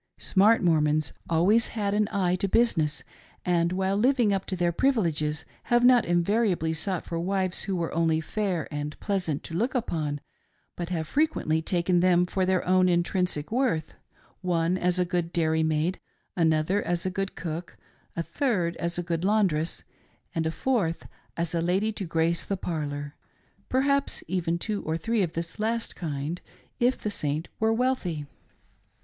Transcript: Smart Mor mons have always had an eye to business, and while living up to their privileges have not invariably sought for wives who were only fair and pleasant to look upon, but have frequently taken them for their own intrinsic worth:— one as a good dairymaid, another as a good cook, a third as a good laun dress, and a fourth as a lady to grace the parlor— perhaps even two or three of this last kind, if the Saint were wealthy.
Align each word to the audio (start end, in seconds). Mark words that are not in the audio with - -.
Smart 0.17 0.63
Mor 0.63 0.81
mons 0.81 1.09
have 1.09 1.17
always 1.29 1.67
had 1.77 1.93
an 1.93 2.07
eye 2.11 2.35
to 2.35 2.47
business, 2.47 3.03
and 3.45 3.71
while 3.71 3.95
living 3.95 4.33
up 4.33 4.45
to 4.47 4.55
their 4.55 4.71
privileges 4.71 5.45
have 5.65 5.85
not 5.85 6.05
invariably 6.05 6.73
sought 6.73 7.05
for 7.05 7.19
wives 7.19 7.65
who 7.65 7.75
were 7.75 7.93
only 7.93 8.19
fair 8.19 8.67
and 8.73 8.99
pleasant 8.99 9.43
to 9.43 9.53
look 9.53 9.75
upon, 9.75 10.19
but 10.75 10.89
have 10.89 11.07
frequently 11.07 11.61
taken 11.61 11.99
them 11.99 12.25
for 12.25 12.47
their 12.47 12.67
own 12.67 12.89
intrinsic 12.89 13.51
worth:— 13.51 13.93
one 14.41 14.75
as 14.75 14.97
a 14.97 15.05
good 15.05 15.31
dairymaid, 15.31 15.99
another 16.35 16.81
as 16.81 17.05
a 17.05 17.11
good 17.11 17.35
cook, 17.35 17.77
a 18.15 18.23
third 18.23 18.75
as 18.77 18.97
a 18.97 19.03
good 19.03 19.23
laun 19.23 19.45
dress, 19.45 19.83
and 20.33 20.47
a 20.47 20.51
fourth 20.51 21.07
as 21.37 21.53
a 21.53 21.61
lady 21.61 21.91
to 21.91 22.05
grace 22.05 22.43
the 22.43 22.57
parlor— 22.57 23.15
perhaps 23.69 24.23
even 24.27 24.57
two 24.57 24.81
or 24.81 24.97
three 24.97 25.21
of 25.21 25.33
this 25.33 25.59
last 25.59 25.95
kind, 25.95 26.41
if 26.79 26.97
the 26.97 27.11
Saint 27.11 27.49
were 27.59 27.71
wealthy. 27.71 28.25